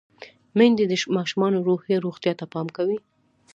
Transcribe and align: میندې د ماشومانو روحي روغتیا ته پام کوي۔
میندې 0.57 0.83
د 0.87 0.93
ماشومانو 1.17 1.65
روحي 1.67 1.95
روغتیا 2.05 2.33
ته 2.39 2.45
پام 2.53 2.67
کوي۔ 2.77 2.97